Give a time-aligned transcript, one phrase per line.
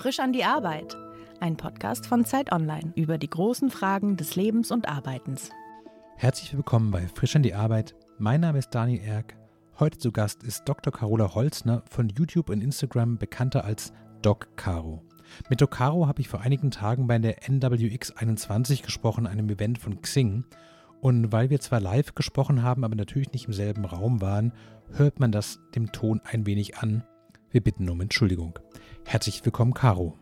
[0.00, 0.96] Frisch an die Arbeit.
[1.40, 5.50] Ein Podcast von Zeit Online über die großen Fragen des Lebens und Arbeitens.
[6.16, 7.94] Herzlich willkommen bei Frisch an die Arbeit.
[8.16, 9.36] Mein Name ist Daniel Erck.
[9.78, 10.90] Heute zu Gast ist Dr.
[10.90, 13.92] Carola Holzner von YouTube und Instagram bekannter als
[14.22, 15.02] Doc Caro.
[15.50, 19.76] Mit Doc Caro habe ich vor einigen Tagen bei der NWX 21 gesprochen, einem Event
[19.76, 20.46] von Xing.
[21.02, 24.54] Und weil wir zwar live gesprochen haben, aber natürlich nicht im selben Raum waren,
[24.92, 27.04] hört man das dem Ton ein wenig an.
[27.52, 28.56] Wir bitten um Entschuldigung.
[29.04, 30.16] Herzlich willkommen, Caro.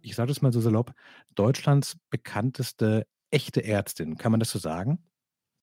[0.00, 0.92] Ich sage es mal so salopp,
[1.34, 4.16] Deutschlands bekannteste echte Ärztin.
[4.16, 5.02] Kann man das so sagen?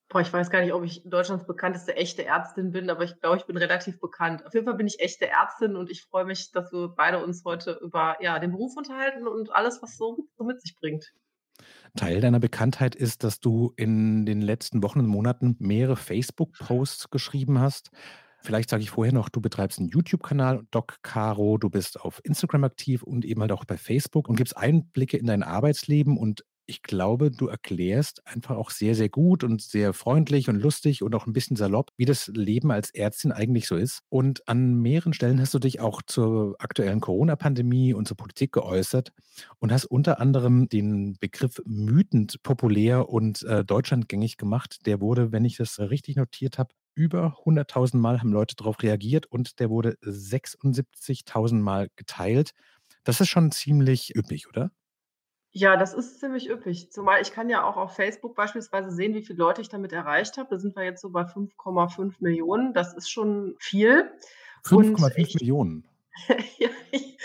[0.10, 3.38] Boah, ich weiß gar nicht, ob ich Deutschlands bekannteste echte Ärztin bin, aber ich glaube,
[3.38, 4.46] ich bin relativ bekannt.
[4.46, 7.46] Auf jeden Fall bin ich echte Ärztin und ich freue mich, dass wir beide uns
[7.46, 11.14] heute über ja, den Beruf unterhalten und alles, was so, so mit sich bringt.
[11.96, 17.62] Teil deiner Bekanntheit ist, dass du in den letzten Wochen und Monaten mehrere Facebook-Posts geschrieben
[17.62, 17.90] hast,
[18.46, 22.64] Vielleicht sage ich vorher noch, du betreibst einen YouTube-Kanal, Doc Caro, du bist auf Instagram
[22.64, 26.82] aktiv und eben halt auch bei Facebook und gibst Einblicke in dein Arbeitsleben und ich
[26.82, 31.28] glaube, du erklärst einfach auch sehr, sehr gut und sehr freundlich und lustig und auch
[31.28, 34.02] ein bisschen salopp, wie das Leben als Ärztin eigentlich so ist.
[34.10, 39.12] Und an mehreren Stellen hast du dich auch zur aktuellen Corona-Pandemie und zur Politik geäußert
[39.60, 44.86] und hast unter anderem den Begriff mythend populär und äh, deutschlandgängig gemacht.
[44.86, 49.28] Der wurde, wenn ich das richtig notiert habe, über 100.000 Mal haben Leute darauf reagiert
[49.28, 52.52] und der wurde 76.000 Mal geteilt.
[53.04, 54.72] Das ist schon ziemlich üppig, oder?
[55.52, 56.92] Ja, das ist ziemlich üppig.
[56.92, 60.38] Zumal ich kann ja auch auf Facebook beispielsweise sehen, wie viele Leute ich damit erreicht
[60.38, 60.50] habe.
[60.50, 62.74] Da sind wir jetzt so bei 5,5 Millionen.
[62.74, 64.12] Das ist schon viel.
[64.66, 65.88] 5,5 Millionen.
[66.58, 67.18] ja, ich,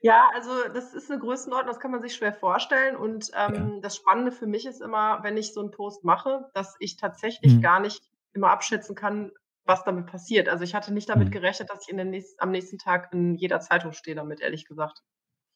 [0.00, 2.94] ja, also das ist eine Größenordnung, das kann man sich schwer vorstellen.
[2.94, 3.80] Und ähm, ja.
[3.80, 7.54] das Spannende für mich ist immer, wenn ich so einen Post mache, dass ich tatsächlich
[7.54, 7.62] mhm.
[7.62, 8.02] gar nicht
[8.34, 9.32] immer abschätzen kann,
[9.64, 10.48] was damit passiert.
[10.48, 11.32] Also ich hatte nicht damit mhm.
[11.32, 14.66] gerechnet, dass ich in den nächsten, am nächsten Tag in jeder Zeitung stehe damit, ehrlich
[14.66, 15.02] gesagt.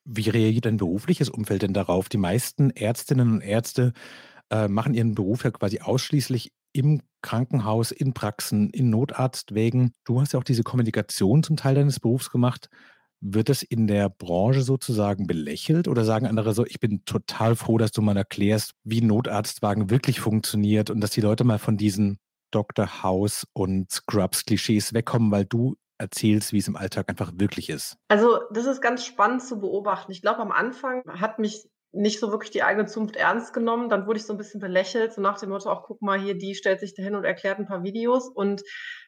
[0.04, 2.08] Wie reagiert dein berufliches Umfeld denn darauf?
[2.08, 3.92] Die meisten Ärztinnen und Ärzte
[4.50, 9.92] äh, machen ihren Beruf ja quasi ausschließlich im Krankenhaus, in Praxen, in Notarztwägen.
[10.04, 12.68] Du hast ja auch diese Kommunikation zum Teil deines Berufs gemacht.
[13.20, 17.78] Wird das in der Branche sozusagen belächelt oder sagen andere so, ich bin total froh,
[17.78, 22.18] dass du mal erklärst, wie Notarztwagen wirklich funktioniert und dass die Leute mal von diesen
[22.50, 23.02] Dr.
[23.02, 27.96] House und Scrubs-Klischees wegkommen, weil du erzählst, wie es im Alltag einfach wirklich ist?
[28.08, 30.12] Also, das ist ganz spannend zu beobachten.
[30.12, 33.88] Ich glaube, am Anfang hat mich nicht so wirklich die eigene Zunft ernst genommen.
[33.88, 36.36] Dann wurde ich so ein bisschen belächelt, so nach dem Motto, auch guck mal hier,
[36.36, 38.28] die stellt sich dahin und erklärt ein paar Videos.
[38.28, 38.62] Und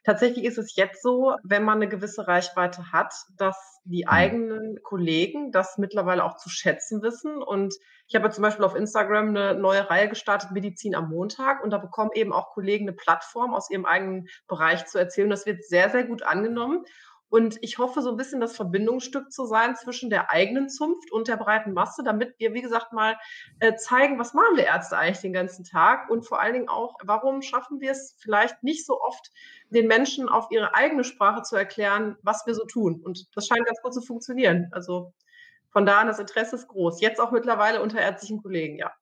[0.04, 4.10] tatsächlich ist es jetzt so, wenn man eine gewisse Reichweite hat, dass die mhm.
[4.10, 7.42] eigenen Kollegen das mittlerweile auch zu schätzen wissen.
[7.42, 7.74] Und
[8.06, 11.62] ich habe zum Beispiel auf Instagram eine neue Reihe gestartet, Medizin am Montag.
[11.62, 15.30] Und da bekommen eben auch Kollegen eine Plattform aus ihrem eigenen Bereich zu erzählen.
[15.30, 16.84] Das wird sehr, sehr gut angenommen.
[17.30, 21.28] Und ich hoffe, so ein bisschen das Verbindungsstück zu sein zwischen der eigenen Zunft und
[21.28, 23.16] der breiten Masse, damit wir, wie gesagt, mal
[23.60, 26.96] äh, zeigen, was machen wir Ärzte eigentlich den ganzen Tag und vor allen Dingen auch,
[27.04, 29.30] warum schaffen wir es vielleicht nicht so oft,
[29.70, 33.00] den Menschen auf ihre eigene Sprache zu erklären, was wir so tun.
[33.04, 34.68] Und das scheint ganz gut zu funktionieren.
[34.72, 35.12] Also
[35.70, 37.00] von daher, das Interesse ist groß.
[37.00, 38.92] Jetzt auch mittlerweile unter ärztlichen Kollegen, ja.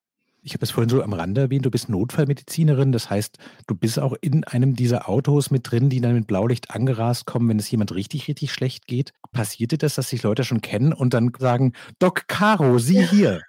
[0.46, 2.92] Ich habe es vorhin so am Rande erwähnt, du bist Notfallmedizinerin.
[2.92, 3.36] Das heißt,
[3.66, 7.48] du bist auch in einem dieser Autos mit drin, die dann mit Blaulicht angerast kommen,
[7.48, 9.12] wenn es jemand richtig, richtig schlecht geht.
[9.32, 13.40] Passiert dir das, dass sich Leute schon kennen und dann sagen, Doc Caro, Sie hier?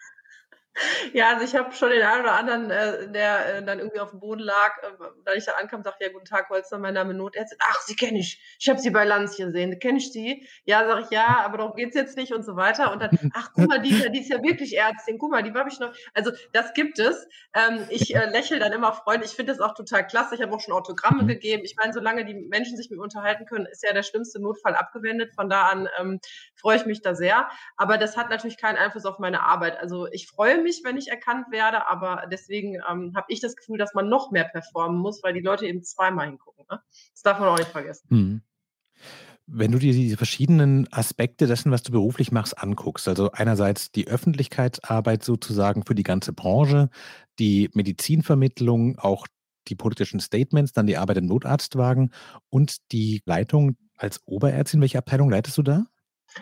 [1.13, 4.11] Ja, also ich habe schon den einen oder anderen, äh, der äh, dann irgendwie auf
[4.11, 4.91] dem Boden lag, äh,
[5.25, 7.57] da ich da ankam, sagte, ja, guten Tag, Holzer, mein Name Notärztin.
[7.61, 8.41] Ach, Sie kenne ich.
[8.59, 9.79] Ich habe Sie bei Lanz hier gesehen.
[9.79, 10.47] Kenne ich Sie?
[10.65, 12.91] Ja, sage ich, ja, aber darum geht's jetzt nicht und so weiter.
[12.91, 15.17] Und dann, ach, guck mal, die, die ist ja wirklich Ärztin.
[15.17, 15.93] Guck mal, die habe ich noch.
[16.13, 17.27] Also das gibt es.
[17.53, 19.31] Ähm, ich äh, lächle dann immer freundlich.
[19.31, 20.35] Ich finde das auch total klasse.
[20.35, 21.27] Ich habe auch schon Autogramme mhm.
[21.27, 21.63] gegeben.
[21.65, 24.75] Ich meine, solange die Menschen sich mit mir unterhalten können, ist ja der schlimmste Notfall
[24.75, 25.33] abgewendet.
[25.33, 26.19] Von da an ähm,
[26.55, 27.49] freue ich mich da sehr.
[27.77, 29.79] Aber das hat natürlich keinen Einfluss auf meine Arbeit.
[29.79, 33.77] Also ich freue mich, wenn ich erkannt werde, aber deswegen ähm, habe ich das Gefühl,
[33.77, 36.65] dass man noch mehr performen muss, weil die Leute eben zweimal hingucken.
[36.69, 36.79] Ne?
[37.13, 38.07] Das darf man auch nicht vergessen.
[38.09, 38.41] Mhm.
[39.49, 44.07] Wenn du dir diese verschiedenen Aspekte dessen, was du beruflich machst, anguckst, also einerseits die
[44.07, 46.89] Öffentlichkeitsarbeit sozusagen für die ganze Branche,
[47.39, 49.25] die Medizinvermittlung, auch
[49.69, 52.11] die politischen Statements, dann die Arbeit im Notarztwagen
[52.49, 55.85] und die Leitung als Oberärztin, welche Abteilung leitest du da?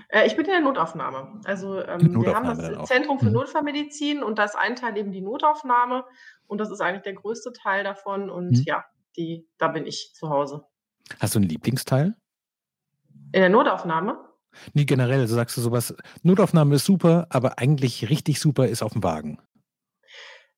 [0.09, 1.39] Äh, ich bin in der Notaufnahme.
[1.45, 3.33] Also ähm, Notaufnahme wir haben das Zentrum für mhm.
[3.33, 6.05] Notfallmedizin und da ist ein Teil eben die Notaufnahme
[6.47, 8.63] und das ist eigentlich der größte Teil davon und mhm.
[8.65, 8.85] ja,
[9.17, 10.65] die, da bin ich zu Hause.
[11.19, 12.15] Hast du einen Lieblingsteil?
[13.31, 14.19] In der Notaufnahme?
[14.73, 15.93] Nee, generell, also sagst du sowas,
[16.23, 19.39] Notaufnahme ist super, aber eigentlich richtig super ist auf dem Wagen.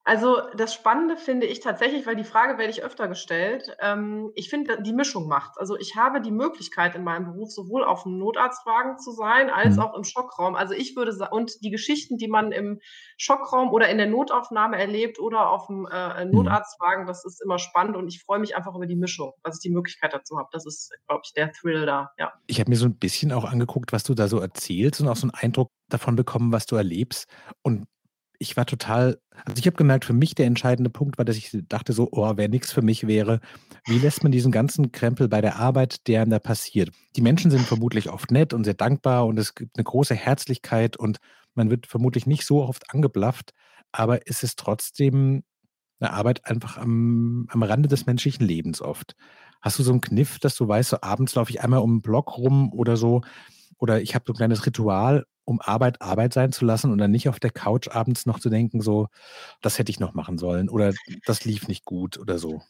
[0.07, 3.75] Also das Spannende finde ich tatsächlich, weil die Frage werde ich öfter gestellt.
[3.81, 5.57] Ähm, ich finde, die Mischung macht.
[5.57, 9.75] Also ich habe die Möglichkeit in meinem Beruf sowohl auf dem Notarztwagen zu sein, als
[9.75, 9.81] mhm.
[9.81, 10.55] auch im Schockraum.
[10.55, 12.79] Also ich würde sagen, und die Geschichten, die man im
[13.17, 16.31] Schockraum oder in der Notaufnahme erlebt oder auf dem äh, mhm.
[16.31, 19.61] Notarztwagen, das ist immer spannend und ich freue mich einfach über die Mischung, dass ich
[19.61, 20.47] die Möglichkeit dazu habe.
[20.53, 22.11] Das ist, glaube ich, der Thrill da.
[22.17, 22.31] Ja.
[22.45, 25.17] Ich habe mir so ein bisschen auch angeguckt, was du da so erzählst und auch
[25.17, 27.27] so einen Eindruck davon bekommen, was du erlebst.
[27.61, 27.87] Und
[28.39, 31.57] ich war total, also ich habe gemerkt, für mich der entscheidende Punkt war, dass ich
[31.67, 33.39] dachte so, oh, wer nichts für mich wäre,
[33.85, 36.91] wie lässt man diesen ganzen Krempel bei der Arbeit, der da passiert?
[37.15, 40.97] Die Menschen sind vermutlich oft nett und sehr dankbar und es gibt eine große Herzlichkeit
[40.97, 41.17] und
[41.55, 43.53] man wird vermutlich nicht so oft angeblafft,
[43.91, 45.43] aber es ist trotzdem
[45.99, 49.15] eine Arbeit einfach am, am Rande des menschlichen Lebens oft.
[49.61, 52.01] Hast du so einen Kniff, dass du weißt, so abends laufe ich einmal um den
[52.01, 53.21] Block rum oder so,
[53.79, 57.11] oder ich habe so ein kleines Ritual, um Arbeit Arbeit sein zu lassen und dann
[57.11, 59.07] nicht auf der Couch abends noch zu denken, so,
[59.61, 60.95] das hätte ich noch machen sollen oder
[61.25, 62.61] das lief nicht gut oder so.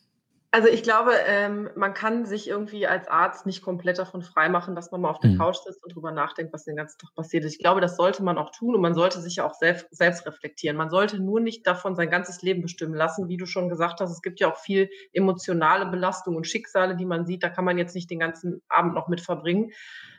[0.49, 4.91] Also ich glaube, ähm, man kann sich irgendwie als Arzt nicht komplett davon freimachen, dass
[4.91, 5.39] man mal auf der mhm.
[5.39, 7.53] Couch sitzt und drüber nachdenkt, was den ganzen Tag passiert ist.
[7.53, 10.25] Ich glaube, das sollte man auch tun und man sollte sich ja auch selbst, selbst
[10.25, 10.77] reflektieren.
[10.77, 13.27] Man sollte nur nicht davon sein ganzes Leben bestimmen lassen.
[13.27, 17.05] Wie du schon gesagt hast, es gibt ja auch viel emotionale Belastung und Schicksale, die
[17.05, 17.43] man sieht.
[17.43, 19.73] Da kann man jetzt nicht den ganzen Abend noch mit verbringen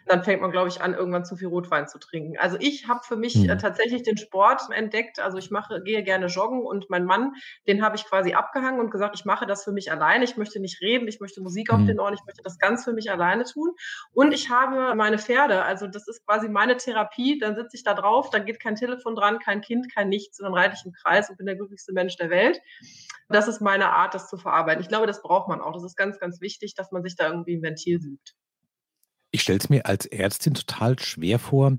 [0.09, 2.37] dann fängt man, glaube ich, an, irgendwann zu viel Rotwein zu trinken.
[2.39, 3.51] Also ich habe für mich mhm.
[3.51, 5.21] äh, tatsächlich den Sport entdeckt.
[5.21, 7.35] Also ich mache, gehe gerne joggen und mein Mann,
[7.67, 10.25] den habe ich quasi abgehangen und gesagt, ich mache das für mich alleine.
[10.25, 11.87] Ich möchte nicht reden, ich möchte Musik auf mhm.
[11.87, 13.71] den Ohren, ich möchte das ganz für mich alleine tun.
[14.13, 17.39] Und ich habe meine Pferde, also das ist quasi meine Therapie.
[17.39, 20.45] Dann sitze ich da drauf, dann geht kein Telefon dran, kein Kind, kein Nichts, und
[20.45, 22.61] dann reite ich im Kreis und bin der glücklichste Mensch der Welt.
[23.29, 24.83] Das ist meine Art, das zu verarbeiten.
[24.83, 25.73] Ich glaube, das braucht man auch.
[25.73, 28.35] Das ist ganz, ganz wichtig, dass man sich da irgendwie ein Ventil sucht.
[29.31, 31.77] Ich stelle es mir als Ärztin total schwer vor,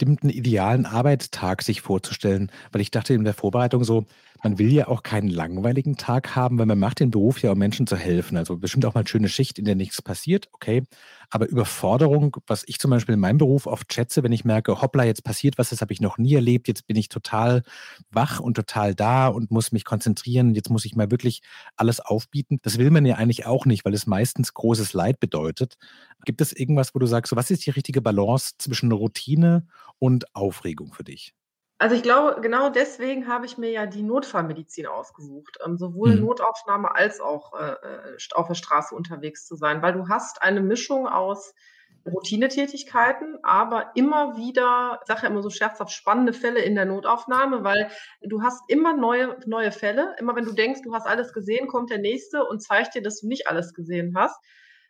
[0.00, 4.06] einen idealen Arbeitstag sich vorzustellen, weil ich dachte in der Vorbereitung so,
[4.42, 7.58] man will ja auch keinen langweiligen Tag haben, weil man macht den Beruf ja, um
[7.58, 8.36] Menschen zu helfen.
[8.36, 10.84] Also bestimmt auch mal eine schöne Schicht, in der nichts passiert, okay.
[11.30, 15.04] Aber Überforderung, was ich zum Beispiel in meinem Beruf oft schätze, wenn ich merke, hoppla,
[15.04, 17.62] jetzt passiert was, das habe ich noch nie erlebt, jetzt bin ich total
[18.10, 21.42] wach und total da und muss mich konzentrieren, jetzt muss ich mal wirklich
[21.76, 22.58] alles aufbieten.
[22.62, 25.76] Das will man ja eigentlich auch nicht, weil es meistens großes Leid bedeutet.
[26.24, 29.66] Gibt es irgendwas, wo du sagst, so, was ist die richtige Balance zwischen Routine
[29.98, 31.34] und Aufregung für dich?
[31.80, 36.22] Also ich glaube, genau deswegen habe ich mir ja die Notfallmedizin ausgesucht, ähm, sowohl mhm.
[36.22, 40.60] Notaufnahme als auch äh, äh auf der Straße unterwegs zu sein, weil du hast eine
[40.60, 41.54] Mischung aus
[42.04, 47.64] Routinetätigkeiten, aber immer wieder, ich sage ja immer so scherzhaft, spannende Fälle in der Notaufnahme,
[47.64, 47.90] weil
[48.22, 50.16] du hast immer neue, neue Fälle.
[50.18, 53.20] Immer wenn du denkst, du hast alles gesehen, kommt der nächste und zeigt dir, dass
[53.20, 54.40] du nicht alles gesehen hast.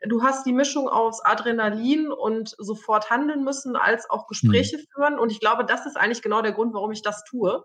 [0.07, 4.83] Du hast die Mischung aus Adrenalin und sofort handeln müssen, als auch Gespräche mhm.
[4.93, 5.19] führen.
[5.19, 7.65] Und ich glaube, das ist eigentlich genau der Grund, warum ich das tue.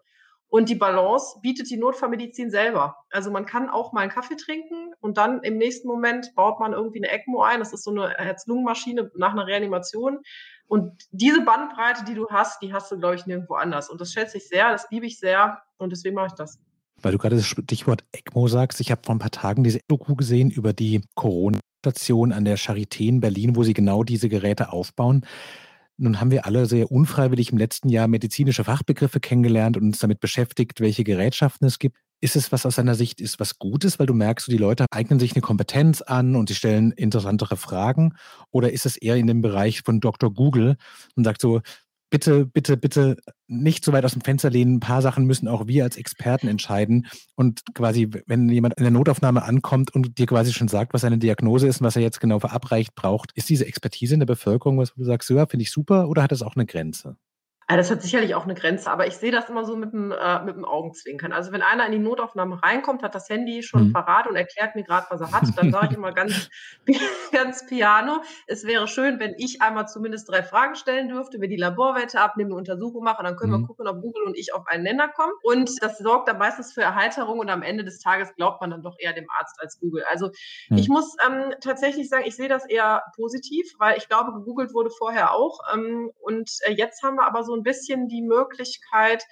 [0.53, 2.97] Und die Balance bietet die Notfallmedizin selber.
[3.09, 6.73] Also man kann auch mal einen Kaffee trinken und dann im nächsten Moment baut man
[6.73, 7.57] irgendwie eine ECMO ein.
[7.57, 10.19] Das ist so eine Herz-Lungen-Maschine nach einer Reanimation.
[10.67, 13.89] Und diese Bandbreite, die du hast, die hast du, glaube ich, nirgendwo anders.
[13.89, 16.59] Und das schätze ich sehr, das liebe ich sehr und deswegen mache ich das.
[17.01, 20.15] Weil du gerade das Stichwort ECMO sagst, ich habe vor ein paar Tagen diese Doku
[20.15, 24.71] gesehen über die Corona Station an der Charité in Berlin, wo sie genau diese Geräte
[24.71, 25.25] aufbauen.
[25.97, 30.21] Nun haben wir alle sehr unfreiwillig im letzten Jahr medizinische Fachbegriffe kennengelernt und uns damit
[30.21, 31.97] beschäftigt, welche Gerätschaften es gibt.
[32.21, 35.19] Ist es was aus deiner Sicht ist was Gutes, weil du merkst, die Leute eignen
[35.19, 38.15] sich eine Kompetenz an und sie stellen interessantere Fragen?
[38.49, 40.33] Oder ist es eher in dem Bereich von Dr.
[40.33, 40.77] Google
[41.17, 41.59] und sagt so,
[42.13, 43.17] bitte, bitte, bitte
[43.47, 44.75] nicht so weit aus dem Fenster lehnen.
[44.75, 47.07] Ein paar Sachen müssen auch wir als Experten entscheiden.
[47.33, 51.17] Und quasi, wenn jemand in der Notaufnahme ankommt und dir quasi schon sagt, was seine
[51.17, 54.77] Diagnose ist und was er jetzt genau verabreicht braucht, ist diese Expertise in der Bevölkerung,
[54.77, 57.17] was du sagst, ja, finde ich super oder hat das auch eine Grenze?
[57.69, 60.11] Ja, das hat sicherlich auch eine Grenze, aber ich sehe das immer so mit dem,
[60.11, 61.31] äh, mit dem Augenzwinkern.
[61.31, 63.93] Also wenn einer in die Notaufnahme reinkommt, hat das Handy schon mhm.
[63.93, 66.49] parat und erklärt mir gerade, was er hat, dann sage ich immer ganz,
[67.31, 68.21] ganz piano.
[68.47, 72.51] Es wäre schön, wenn ich einmal zumindest drei Fragen stellen dürfte, wir die Laborwerte abnehmen,
[72.51, 73.61] eine Untersuchung machen, dann können mhm.
[73.61, 75.33] wir gucken, ob Google und ich auf einen Nenner kommen.
[75.41, 78.81] Und das sorgt dann meistens für Erheiterung und am Ende des Tages glaubt man dann
[78.81, 80.03] doch eher dem Arzt als Google.
[80.11, 80.31] Also
[80.69, 80.77] mhm.
[80.77, 84.89] ich muss ähm, tatsächlich sagen, ich sehe das eher positiv, weil ich glaube, gegoogelt wurde
[84.89, 85.59] vorher auch.
[85.73, 89.25] Ähm, und äh, jetzt haben wir aber so ein bisschen die Möglichkeit,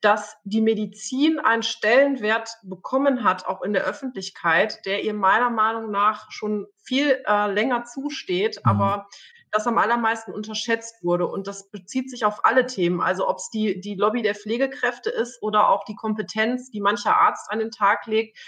[0.00, 5.90] dass die Medizin einen Stellenwert bekommen hat, auch in der Öffentlichkeit, der ihr meiner Meinung
[5.90, 8.70] nach schon viel äh, länger zusteht, mhm.
[8.70, 9.08] aber
[9.50, 11.26] das am allermeisten unterschätzt wurde.
[11.26, 13.00] Und das bezieht sich auf alle Themen.
[13.00, 17.16] Also ob es die, die Lobby der Pflegekräfte ist oder auch die Kompetenz, die mancher
[17.16, 18.38] Arzt an den Tag legt.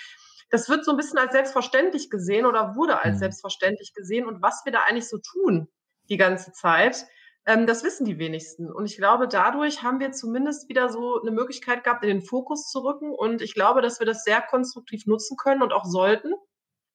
[0.51, 3.21] Das wird so ein bisschen als selbstverständlich gesehen oder wurde als mhm.
[3.21, 4.27] selbstverständlich gesehen.
[4.27, 5.69] Und was wir da eigentlich so tun
[6.09, 7.07] die ganze Zeit,
[7.47, 8.71] Ähm, das wissen die wenigsten.
[8.71, 12.69] Und ich glaube, dadurch haben wir zumindest wieder so eine Möglichkeit gehabt, in den Fokus
[12.71, 13.13] zu rücken.
[13.13, 16.35] Und ich glaube, dass wir das sehr konstruktiv nutzen können und auch sollten.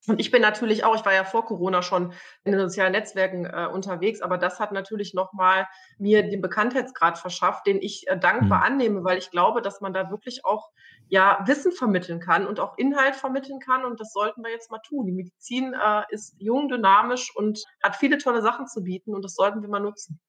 [0.08, 3.46] Und ich bin natürlich auch, ich war ja vor Corona schon in den sozialen Netzwerken
[3.46, 8.60] äh, unterwegs, aber das hat natürlich nochmal mir den Bekanntheitsgrad verschafft, den ich äh, dankbar
[8.60, 8.66] mhm.
[8.66, 10.70] annehme, weil ich glaube, dass man da wirklich auch
[11.08, 14.80] ja Wissen vermitteln kann und auch Inhalt vermitteln kann und das sollten wir jetzt mal
[14.80, 15.08] tun.
[15.08, 19.34] Die Medizin äh, ist jung, dynamisch und hat viele tolle Sachen zu bieten und das
[19.34, 20.20] sollten wir mal nutzen.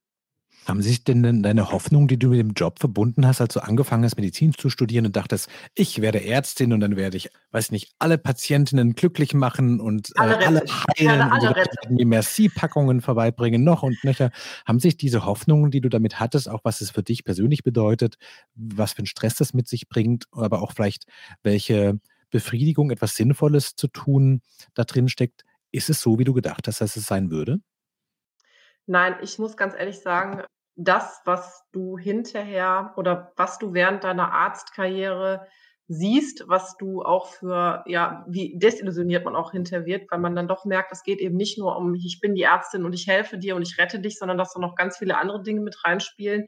[0.66, 4.04] Haben sich denn deine Hoffnungen, die du mit dem Job verbunden hast, als du angefangen
[4.04, 7.94] hast, Medizin zu studieren und dachtest, ich werde Ärztin und dann werde ich, weiß nicht,
[8.00, 10.62] alle Patientinnen glücklich machen und äh, alle, alle
[10.98, 14.32] heilen alle und so die Merci-Packungen vorbeibringen, noch und nöcher.
[14.66, 18.16] Haben sich diese Hoffnungen, die du damit hattest, auch was es für dich persönlich bedeutet,
[18.56, 21.04] was für einen Stress das mit sich bringt, aber auch vielleicht
[21.44, 24.42] welche Befriedigung, etwas Sinnvolles zu tun,
[24.74, 27.60] da drin steckt, ist es so, wie du gedacht hast, dass es sein würde?
[28.86, 30.42] Nein, ich muss ganz ehrlich sagen,
[30.76, 35.46] das, was du hinterher oder was du während deiner Arztkarriere
[35.88, 40.48] siehst, was du auch für, ja, wie desillusioniert man auch hinterher wird, weil man dann
[40.48, 43.38] doch merkt, es geht eben nicht nur um, ich bin die Ärztin und ich helfe
[43.38, 46.46] dir und ich rette dich, sondern dass da noch ganz viele andere Dinge mit reinspielen,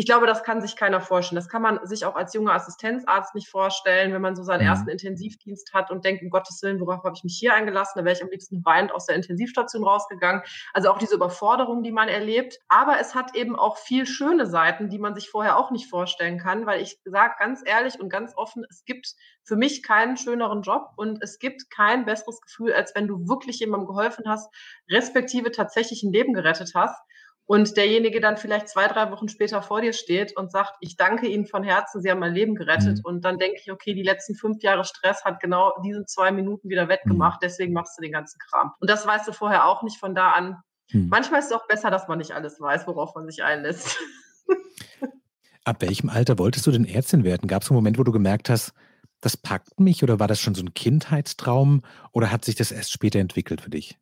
[0.00, 1.34] ich glaube, das kann sich keiner vorstellen.
[1.34, 4.68] Das kann man sich auch als junger Assistenzarzt nicht vorstellen, wenn man so seinen mhm.
[4.68, 7.94] ersten Intensivdienst hat und denkt, um Gottes Willen, worauf habe ich mich hier eingelassen?
[7.96, 10.42] Da wäre ich am liebsten weinend aus der Intensivstation rausgegangen.
[10.72, 12.60] Also auch diese Überforderung, die man erlebt.
[12.68, 16.38] Aber es hat eben auch viel schöne Seiten, die man sich vorher auch nicht vorstellen
[16.38, 20.62] kann, weil ich sage ganz ehrlich und ganz offen, es gibt für mich keinen schöneren
[20.62, 24.48] Job und es gibt kein besseres Gefühl, als wenn du wirklich jemandem geholfen hast,
[24.88, 27.02] respektive tatsächlich ein Leben gerettet hast
[27.48, 31.26] und derjenige dann vielleicht zwei, drei Wochen später vor dir steht und sagt, ich danke
[31.28, 32.98] Ihnen von Herzen, Sie haben mein Leben gerettet.
[32.98, 33.04] Mhm.
[33.04, 36.68] Und dann denke ich, okay, die letzten fünf Jahre Stress hat genau diese zwei Minuten
[36.68, 37.46] wieder wettgemacht, mhm.
[37.46, 38.72] deswegen machst du den ganzen Kram.
[38.80, 40.58] Und das weißt du vorher auch nicht von da an.
[40.92, 41.08] Mhm.
[41.08, 43.98] Manchmal ist es auch besser, dass man nicht alles weiß, worauf man sich einlässt.
[45.64, 47.48] Ab welchem Alter wolltest du denn Ärztin werden?
[47.48, 48.74] Gab es einen Moment, wo du gemerkt hast,
[49.22, 51.80] das packt mich oder war das schon so ein Kindheitstraum
[52.12, 53.96] oder hat sich das erst später entwickelt für dich?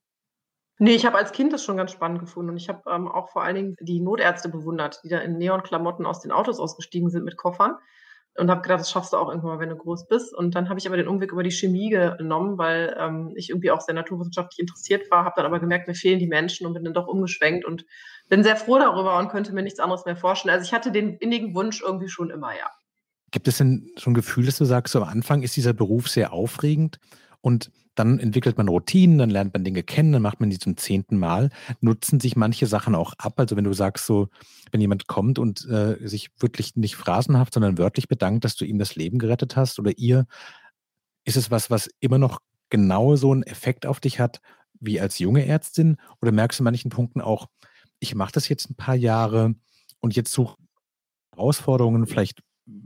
[0.78, 3.30] Nee, ich habe als Kind das schon ganz spannend gefunden und ich habe ähm, auch
[3.30, 7.24] vor allen Dingen die Notärzte bewundert, die da in Neonklamotten aus den Autos ausgestiegen sind
[7.24, 7.76] mit Koffern
[8.38, 10.34] und habe gedacht, das schaffst du auch irgendwann mal, wenn du groß bist.
[10.34, 13.70] Und dann habe ich aber den Umweg über die Chemie genommen, weil ähm, ich irgendwie
[13.70, 16.84] auch sehr naturwissenschaftlich interessiert war, habe dann aber gemerkt, mir fehlen die Menschen und bin
[16.84, 17.84] dann doch umgeschwenkt und
[18.28, 20.54] bin sehr froh darüber und könnte mir nichts anderes mehr vorstellen.
[20.54, 22.70] Also ich hatte den innigen Wunsch irgendwie schon immer, ja.
[23.30, 26.08] Gibt es denn so ein Gefühl, dass du sagst, so am Anfang ist dieser Beruf
[26.08, 26.98] sehr aufregend
[27.40, 30.76] und dann entwickelt man Routinen, dann lernt man Dinge kennen, dann macht man die zum
[30.76, 31.50] zehnten Mal.
[31.80, 33.40] Nutzen sich manche Sachen auch ab?
[33.40, 34.28] Also wenn du sagst so,
[34.70, 38.78] wenn jemand kommt und äh, sich wirklich nicht phrasenhaft, sondern wörtlich bedankt, dass du ihm
[38.78, 40.26] das Leben gerettet hast oder ihr,
[41.24, 42.38] ist es was, was immer noch
[42.70, 44.40] genau so einen Effekt auf dich hat
[44.78, 45.96] wie als junge Ärztin?
[46.20, 47.48] Oder merkst du in manchen Punkten auch,
[47.98, 49.54] ich mache das jetzt ein paar Jahre
[50.00, 50.56] und jetzt suche
[51.34, 52.42] Herausforderungen, vielleicht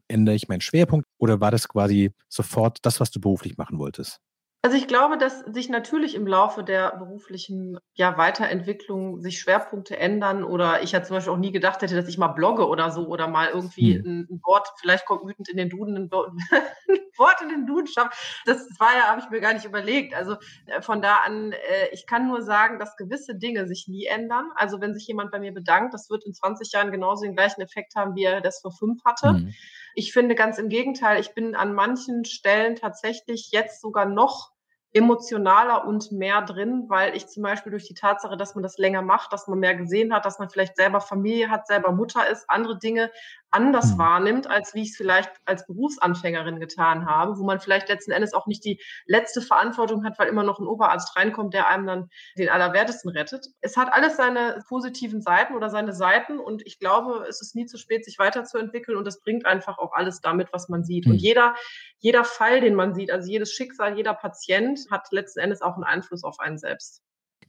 [0.09, 4.21] ändere ich meinen Schwerpunkt oder war das quasi sofort das, was du beruflich machen wolltest?
[4.63, 10.45] Also ich glaube, dass sich natürlich im Laufe der beruflichen ja, Weiterentwicklung sich Schwerpunkte ändern
[10.45, 13.07] oder ich ja zum Beispiel auch nie gedacht hätte, dass ich mal blogge oder so
[13.07, 17.49] oder mal irgendwie ein, ein, Wort, vielleicht kommt wütend in den Duden, ein, Wort in
[17.49, 18.43] den Duden schafft.
[18.45, 20.15] Das war ja, habe ich mir gar nicht überlegt.
[20.15, 20.37] Also
[20.67, 24.51] äh, von da an, äh, ich kann nur sagen, dass gewisse Dinge sich nie ändern.
[24.57, 27.63] Also wenn sich jemand bei mir bedankt, das wird in 20 Jahren genauso den gleichen
[27.63, 29.31] Effekt haben, wie er das vor fünf hatte.
[29.31, 29.55] Hm.
[29.95, 34.53] Ich finde ganz im Gegenteil, ich bin an manchen Stellen tatsächlich jetzt sogar noch
[34.93, 39.03] emotionaler und mehr drin, weil ich zum Beispiel durch die Tatsache, dass man das länger
[39.03, 42.49] macht, dass man mehr gesehen hat, dass man vielleicht selber Familie hat, selber Mutter ist,
[42.49, 43.11] andere Dinge
[43.51, 43.99] anders mhm.
[43.99, 48.33] wahrnimmt, als wie ich es vielleicht als Berufsanfängerin getan habe, wo man vielleicht letzten Endes
[48.33, 52.11] auch nicht die letzte Verantwortung hat, weil immer noch ein Oberarzt reinkommt, der einem dann
[52.39, 53.47] den Allerwertesten rettet.
[53.61, 57.67] Es hat alles seine positiven Seiten oder seine Seiten und ich glaube, es ist nie
[57.67, 61.07] zu spät, sich weiterzuentwickeln und es bringt einfach auch alles damit, was man sieht.
[61.07, 61.13] Mhm.
[61.13, 61.55] Und jeder,
[61.99, 65.85] jeder Fall, den man sieht, also jedes Schicksal, jeder Patient hat letzten Endes auch einen
[65.85, 67.03] Einfluss auf einen selbst.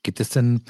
[0.03, 0.63] Gibt es denn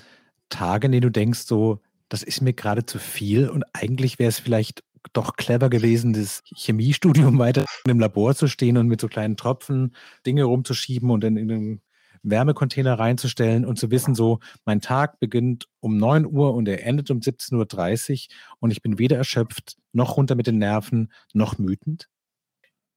[0.49, 4.29] Tage, in denen du denkst, so, das ist mir gerade zu viel und eigentlich wäre
[4.29, 4.83] es vielleicht
[5.13, 9.95] doch clever gewesen, das Chemiestudium weiter im Labor zu stehen und mit so kleinen Tropfen
[10.25, 11.81] Dinge rumzuschieben und dann in den
[12.23, 17.09] Wärmecontainer reinzustellen und zu wissen, so, mein Tag beginnt um 9 Uhr und er endet
[17.09, 22.07] um 17.30 Uhr und ich bin weder erschöpft, noch runter mit den Nerven, noch wütend?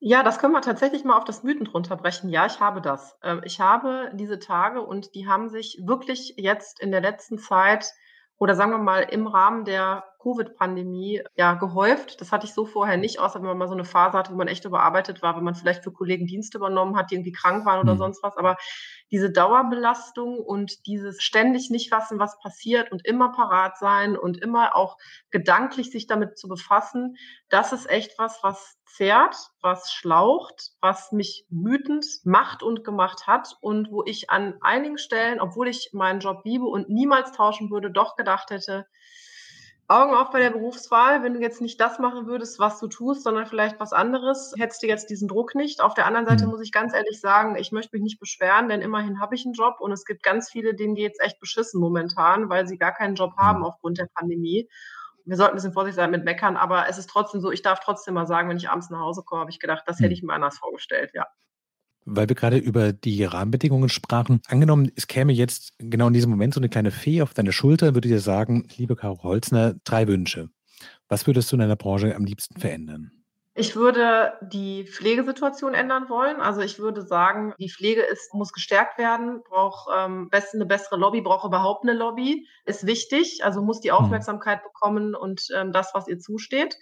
[0.07, 2.29] Ja, das können wir tatsächlich mal auf das Mythen runterbrechen.
[2.29, 3.17] Ja, ich habe das.
[3.23, 7.91] Ähm, ich habe diese Tage und die haben sich wirklich jetzt in der letzten Zeit
[8.37, 12.21] oder sagen wir mal im Rahmen der Covid-Pandemie ja gehäuft.
[12.21, 14.37] Das hatte ich so vorher nicht, außer wenn man mal so eine Phase hatte, wo
[14.37, 17.67] man echt überarbeitet war, wenn man vielleicht für Kollegen Dienste übernommen hat, die irgendwie krank
[17.67, 17.99] waren oder mhm.
[17.99, 18.37] sonst was.
[18.39, 18.57] Aber
[19.11, 24.75] diese Dauerbelastung und dieses ständig nicht wissen, was passiert und immer parat sein und immer
[24.75, 24.97] auch
[25.31, 27.17] gedanklich sich damit zu befassen,
[27.51, 33.57] das ist echt was, was zehrt, was schlaucht, was mich wütend macht und gemacht hat
[33.61, 37.91] und wo ich an einigen Stellen, obwohl ich meinen Job liebe und niemals tauschen würde,
[37.91, 38.87] doch gedacht hätte,
[39.87, 41.23] Augen auf bei der Berufswahl.
[41.23, 44.83] Wenn du jetzt nicht das machen würdest, was du tust, sondern vielleicht was anderes, hättest
[44.83, 45.83] du jetzt diesen Druck nicht.
[45.83, 46.53] Auf der anderen Seite mhm.
[46.53, 49.55] muss ich ganz ehrlich sagen, ich möchte mich nicht beschweren, denn immerhin habe ich einen
[49.55, 52.93] Job und es gibt ganz viele, denen geht es echt beschissen momentan, weil sie gar
[52.93, 53.67] keinen Job haben mhm.
[53.67, 54.69] aufgrund der Pandemie.
[55.27, 57.81] Wir sollten ein bisschen vorsichtig sein mit Meckern, aber es ist trotzdem so, ich darf
[57.81, 60.15] trotzdem mal sagen, wenn ich abends nach Hause komme, habe ich gedacht, das hätte mhm.
[60.15, 61.27] ich mir anders vorgestellt, ja.
[62.05, 64.41] Weil wir gerade über die Rahmenbedingungen sprachen.
[64.49, 67.95] Angenommen, es käme jetzt genau in diesem Moment so eine kleine Fee auf deine Schulter,
[67.95, 70.51] würde dir sagen, liebe Caro Holzner, drei Wünsche.
[71.09, 73.11] Was würdest du in deiner Branche am liebsten verändern?
[73.57, 76.41] Ich würde die Pflegesituation ändern wollen.
[76.41, 81.21] Also ich würde sagen, die Pflege ist, muss gestärkt werden, braucht ähm, eine bessere Lobby,
[81.21, 83.97] braucht überhaupt eine Lobby, ist wichtig, also muss die mhm.
[83.97, 86.77] Aufmerksamkeit bekommen und ähm, das, was ihr zusteht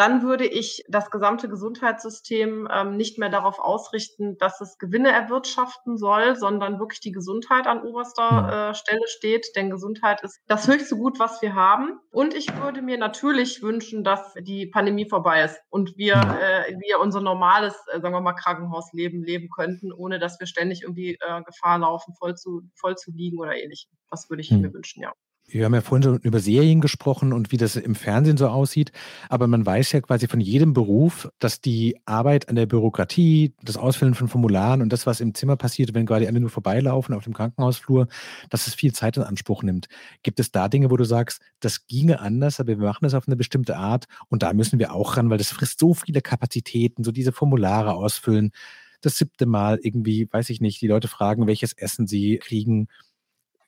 [0.00, 5.98] dann würde ich das gesamte Gesundheitssystem ähm, nicht mehr darauf ausrichten, dass es Gewinne erwirtschaften
[5.98, 9.54] soll, sondern wirklich die Gesundheit an oberster äh, Stelle steht.
[9.56, 11.98] Denn Gesundheit ist das höchste Gut, was wir haben.
[12.12, 16.98] Und ich würde mir natürlich wünschen, dass die Pandemie vorbei ist und wir, äh, wir
[16.98, 21.42] unser normales, äh, sagen wir mal, Krankenhausleben leben könnten, ohne dass wir ständig irgendwie äh,
[21.42, 23.90] Gefahr laufen, voll zu, voll zu liegen oder ähnlichem.
[24.08, 24.62] Das würde ich hm.
[24.62, 25.12] mir wünschen, ja.
[25.52, 28.92] Wir haben ja vorhin schon über Serien gesprochen und wie das im Fernsehen so aussieht.
[29.28, 33.76] Aber man weiß ja quasi von jedem Beruf, dass die Arbeit an der Bürokratie, das
[33.76, 37.24] Ausfüllen von Formularen und das, was im Zimmer passiert, wenn gerade alle nur vorbeilaufen auf
[37.24, 38.06] dem Krankenhausflur,
[38.48, 39.88] dass es viel Zeit in Anspruch nimmt.
[40.22, 43.26] Gibt es da Dinge, wo du sagst, das ginge anders, aber wir machen das auf
[43.26, 47.02] eine bestimmte Art und da müssen wir auch ran, weil das frisst so viele Kapazitäten,
[47.02, 48.52] so diese Formulare ausfüllen.
[49.00, 52.86] Das siebte Mal irgendwie, weiß ich nicht, die Leute fragen, welches Essen sie kriegen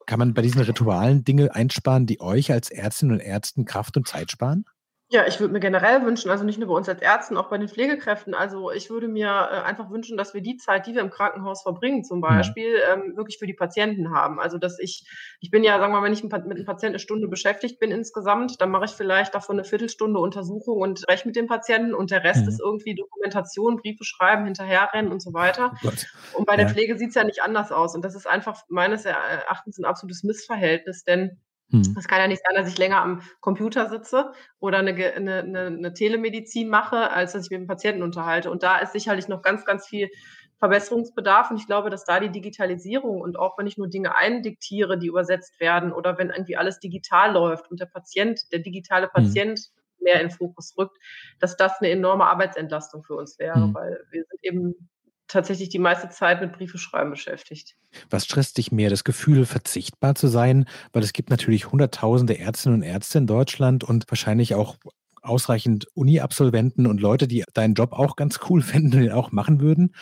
[0.07, 4.07] kann man bei diesen Ritualen Dinge einsparen, die euch als Ärztinnen und Ärzten Kraft und
[4.09, 4.65] Zeit sparen?
[5.13, 7.59] Ja, ich würde mir generell wünschen, also nicht nur bei uns als Ärzten, auch bei
[7.59, 8.33] den Pflegekräften.
[8.33, 11.61] Also ich würde mir äh, einfach wünschen, dass wir die Zeit, die wir im Krankenhaus
[11.61, 12.23] verbringen, zum mhm.
[12.23, 14.41] Beispiel, ähm, wirklich für die Patienten haben.
[14.41, 15.07] Also dass ich,
[15.41, 17.91] ich bin ja, sagen wir mal, wenn ich mit einem Patienten eine Stunde beschäftigt bin
[17.91, 22.11] insgesamt, dann mache ich vielleicht davon eine Viertelstunde Untersuchung und spreche mit dem Patienten und
[22.11, 22.49] der Rest mhm.
[22.49, 25.75] ist irgendwie Dokumentation, Briefe schreiben, hinterherrennen und so weiter.
[25.85, 26.73] Oh und bei der ja.
[26.73, 27.95] Pflege sieht es ja nicht anders aus.
[27.95, 31.39] Und das ist einfach meines Erachtens ein absolutes Missverhältnis, denn.
[31.73, 35.93] Es kann ja nicht sein, dass ich länger am Computer sitze oder eine, eine, eine,
[35.95, 38.51] Telemedizin mache, als dass ich mit dem Patienten unterhalte.
[38.51, 40.11] Und da ist sicherlich noch ganz, ganz viel
[40.59, 41.51] Verbesserungsbedarf.
[41.51, 45.09] Und ich glaube, dass da die Digitalisierung und auch wenn ich nur Dinge eindiktiere, die
[45.09, 49.13] übersetzt werden oder wenn irgendwie alles digital läuft und der Patient, der digitale hm.
[49.13, 50.05] Patient hm.
[50.05, 50.97] mehr in den Fokus rückt,
[51.41, 53.75] dass das eine enorme Arbeitsentlastung für uns wäre, hm.
[53.75, 54.89] weil wir sind eben
[55.33, 57.77] tatsächlich die meiste Zeit mit Briefe schreiben beschäftigt.
[58.11, 58.91] Was stresst dich mehr?
[58.91, 60.67] Das Gefühl, verzichtbar zu sein?
[60.93, 64.77] Weil es gibt natürlich hunderttausende Ärztinnen und Ärzte in Deutschland und wahrscheinlich auch
[65.23, 69.61] ausreichend Uni-Absolventen und Leute, die deinen Job auch ganz cool fänden und den auch machen
[69.61, 69.95] würden.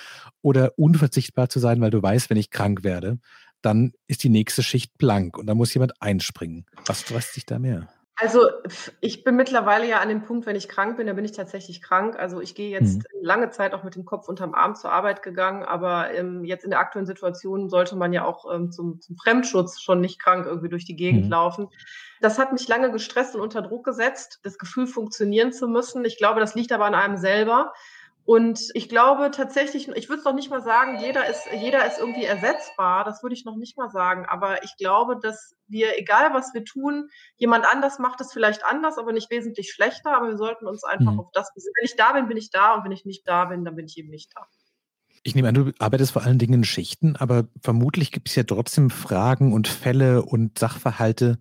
[0.43, 3.19] Oder unverzichtbar zu sein, weil du weißt, wenn ich krank werde,
[3.63, 6.65] dann ist die nächste Schicht blank und da muss jemand einspringen.
[6.87, 7.89] Was stresst dich da mehr?
[8.23, 8.49] Also,
[9.01, 11.81] ich bin mittlerweile ja an dem Punkt, wenn ich krank bin, dann bin ich tatsächlich
[11.81, 12.19] krank.
[12.19, 13.07] Also, ich gehe jetzt Mhm.
[13.23, 16.71] lange Zeit auch mit dem Kopf unterm Arm zur Arbeit gegangen, aber, ähm, jetzt in
[16.71, 20.69] der aktuellen Situation sollte man ja auch, ähm, zum zum Fremdschutz schon nicht krank irgendwie
[20.69, 21.31] durch die Gegend Mhm.
[21.31, 21.69] laufen.
[22.21, 26.05] Das hat mich lange gestresst und unter Druck gesetzt, das Gefühl, funktionieren zu müssen.
[26.05, 27.73] Ich glaube, das liegt aber an einem selber.
[28.31, 31.99] Und ich glaube tatsächlich, ich würde es noch nicht mal sagen, jeder ist, jeder ist
[31.99, 33.03] irgendwie ersetzbar.
[33.03, 34.25] Das würde ich noch nicht mal sagen.
[34.25, 38.99] Aber ich glaube, dass wir, egal was wir tun, jemand anders macht es vielleicht anders,
[38.99, 40.17] aber nicht wesentlich schlechter.
[40.17, 41.19] Aber wir sollten uns einfach mhm.
[41.19, 42.75] auf das, wenn ich da bin, bin ich da.
[42.75, 44.47] Und wenn ich nicht da bin, dann bin ich eben nicht da.
[45.25, 48.45] Ich nehme an, du arbeitest vor allen Dingen in Schichten, aber vermutlich gibt es ja
[48.45, 51.41] trotzdem Fragen und Fälle und Sachverhalte,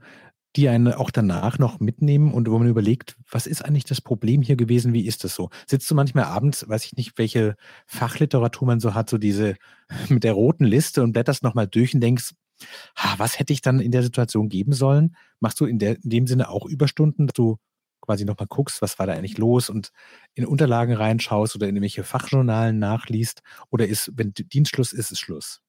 [0.56, 4.42] die einen auch danach noch mitnehmen und wo man überlegt, was ist eigentlich das Problem
[4.42, 5.50] hier gewesen, wie ist das so?
[5.68, 9.56] Sitzt du manchmal abends, weiß ich nicht, welche Fachliteratur man so hat, so diese
[10.10, 12.32] mit der roten Liste und blätterst nochmal durch und denkst,
[13.18, 15.16] was hätte ich dann in der Situation geben sollen?
[15.40, 17.58] Machst du in, der, in dem Sinne auch Überstunden, dass du
[18.02, 19.92] quasi nochmal guckst, was war da eigentlich los und
[20.34, 23.42] in Unterlagen reinschaust oder in irgendwelche Fachjournalen nachliest?
[23.70, 25.62] Oder ist, wenn Dienstschluss ist, ist Schluss?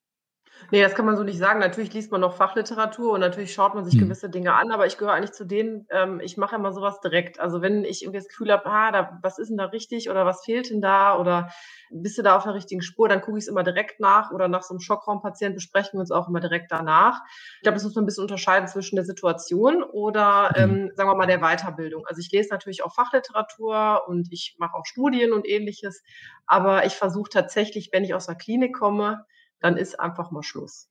[0.70, 1.60] Nee, das kann man so nicht sagen.
[1.60, 3.98] Natürlich liest man noch Fachliteratur und natürlich schaut man sich Mhm.
[3.98, 7.40] gewisse Dinge an, aber ich gehöre eigentlich zu denen, ähm, ich mache immer sowas direkt.
[7.40, 10.26] Also, wenn ich irgendwie das Gefühl habe, ah, da was ist denn da richtig oder
[10.26, 11.50] was fehlt denn da oder
[11.90, 14.48] bist du da auf der richtigen Spur, dann gucke ich es immer direkt nach oder
[14.48, 17.20] nach so einem Schockraumpatienten besprechen wir uns auch immer direkt danach.
[17.56, 20.80] Ich glaube, das muss man ein bisschen unterscheiden zwischen der Situation oder, Mhm.
[20.80, 22.06] ähm, sagen wir mal, der Weiterbildung.
[22.06, 26.02] Also, ich lese natürlich auch Fachliteratur und ich mache auch Studien und Ähnliches,
[26.46, 29.24] aber ich versuche tatsächlich, wenn ich aus der Klinik komme,
[29.60, 30.88] dann ist einfach mal Schluss.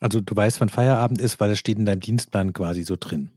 [0.00, 3.30] Also du weißt, wann Feierabend ist, weil es steht in deinem Dienstplan quasi so drin.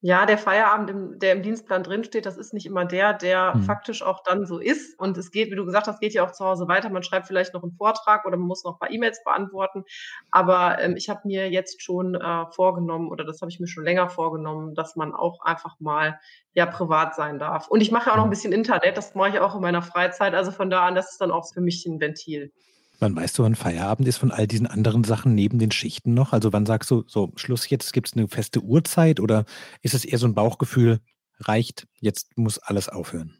[0.00, 3.62] Ja, der Feierabend, im, der im Dienstplan drinsteht, das ist nicht immer der, der Mhm.
[3.62, 4.96] faktisch auch dann so ist.
[4.96, 6.88] Und es geht, wie du gesagt hast, geht ja auch zu Hause weiter.
[6.90, 9.82] Man schreibt vielleicht noch einen Vortrag oder man muss noch ein paar E-Mails beantworten.
[10.30, 13.82] Aber ähm, ich habe mir jetzt schon äh, vorgenommen, oder das habe ich mir schon
[13.82, 16.20] länger vorgenommen, dass man auch einfach mal
[16.54, 17.66] ja privat sein darf.
[17.66, 18.30] Und ich mache ja auch noch ein Mhm.
[18.30, 20.32] bisschen Internet, das mache ich auch in meiner Freizeit.
[20.34, 22.52] Also von da an, das ist dann auch für mich ein Ventil.
[23.00, 26.32] Wann weißt du, wann Feierabend ist von all diesen anderen Sachen neben den Schichten noch?
[26.32, 29.44] Also wann sagst du, so Schluss jetzt, gibt es eine feste Uhrzeit oder
[29.82, 31.00] ist es eher so ein Bauchgefühl,
[31.38, 33.37] reicht, jetzt muss alles aufhören?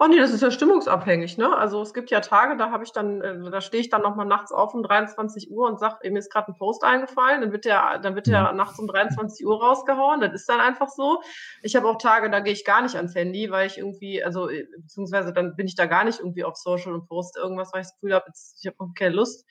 [0.00, 1.56] Oh ne, das ist ja stimmungsabhängig, ne?
[1.56, 4.16] Also, es gibt ja Tage, da habe ich dann äh, da stehe ich dann noch
[4.16, 7.52] mal nachts auf um 23:00 und sage: „Ey, mir ist grad 'n Post eingefallen“, dann
[7.52, 8.30] wird der dann wird Mhm.
[8.32, 10.20] der nachts um 23:00 rausgehauen.
[10.20, 11.20] Das ist dann einfach so.
[11.62, 14.48] Ich habe auch Tage, da gehe ich gar nicht ans Handy, weil ich irgendwie also,
[14.48, 17.82] äh, beziehungsweise dann bin ich da gar nicht irgendwie auf Social und poste irgendwas, weil
[17.82, 18.24] ich das Gefühl habe,
[18.60, 19.46] ich habe keine Lust.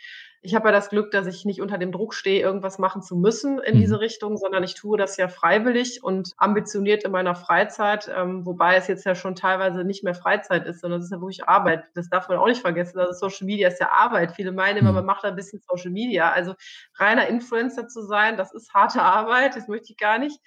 [0.46, 3.16] Ich habe ja das Glück, dass ich nicht unter dem Druck stehe, irgendwas machen zu
[3.16, 3.78] müssen in Mhm.
[3.78, 8.76] diese Richtung, sondern ich tue das ja freiwillig und ambitioniert in meiner Freizeit, ähm, wobei
[8.76, 11.86] es jetzt ja schon teilweise nicht mehr Freizeit ist, sondern es ist ja wirklich Arbeit.
[11.94, 13.00] Das darf man auch nicht vergessen.
[13.00, 14.34] Also, Social Media ist ja Arbeit.
[14.34, 15.06] Viele meinen immer, man Mhm.
[15.06, 16.30] macht da 'n bisschen Social Media.
[16.34, 16.56] Also,
[17.00, 20.38] reiner Influencer zu sein, das ist harte Arbeit, das möchte ich gar nicht.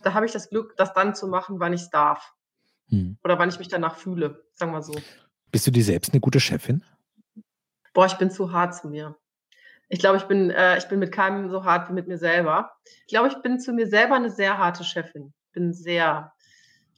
[0.00, 2.32] Da habe ich das Glück, das dann zu machen, wann ich's darf
[2.90, 3.16] Mhm.
[3.24, 5.10] oder wann ich mich danach fühle, sagen wir so.
[5.50, 6.82] Bist du dir selbst eine gute Chefin?
[7.94, 9.16] Boah, ich bin zu hart zu mir.
[9.92, 12.72] Ich glaube, ich bin äh, ich bin mit keinem so hart wie mit mir selber.
[13.02, 15.34] Ich glaube, ich bin zu mir selber 'ne sehr harte Chefin.
[15.52, 16.32] Bin sehr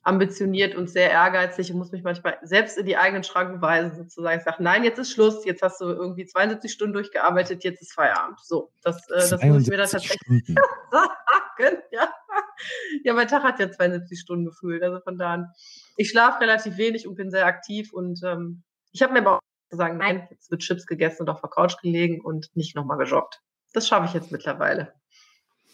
[0.05, 4.39] ambitioniert und sehr ehrgeizig und muss mich manchmal selbst in die eigenen Schranken weisen sozusagen.
[4.39, 5.45] Ich sage: „Nein, jetzt ist Schluss.
[5.45, 9.63] Jetzt hast du irgendwie 72 Stunden durchgearbeitet, jetzt ist Feierabend.“ So, das äh, das muss
[9.63, 10.21] ich mir dann 72 tatsächlich
[10.93, 12.09] sagen, ja.
[13.05, 15.53] Ja, mein Tag hat ja 72 Stunden gefühlt, also von da an.
[15.97, 19.41] Ich schlafe relativ wenig und bin sehr aktiv und, ähm, ich habe mir aber auch
[19.75, 22.85] zu sagen: „Nein, jetzt wird Chips gegessen und auf der Couch gelegen und nicht noch
[22.85, 24.95] mal gejoggt.“ Das schaffe ich jetzt mittlerweile.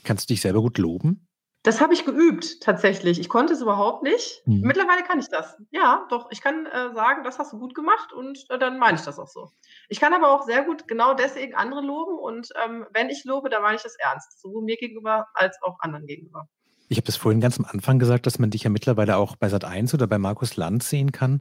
[0.04, 1.26] Kannst du dich selber gut loben?
[1.62, 3.20] Das habe ich geübt tatsächlich.
[3.20, 4.42] Ich konnte es überhaupt nicht.
[4.46, 4.60] Mhm.
[4.62, 5.58] Mittlerweile kann ich das.
[5.70, 8.96] Ja, doch, ich kann, äh, sagen: „Das hast du gut gemacht“ und, äh, dann meine
[8.96, 9.50] ich das auch so.
[9.90, 13.50] Ich kann aber auch sehr gut genau deswegen andere loben und, ähm, wenn ich lobe,
[13.50, 16.48] dann meine ich das ernst, sowohl mir gegenüber als auch anderen gegenüber.
[16.88, 19.48] Ich habe das vorhin ganz am Anfang gesagt, dass man dich ja mittlerweile auch bei
[19.48, 21.40] Sat.1 oder bei Markus Lanz sehen kann.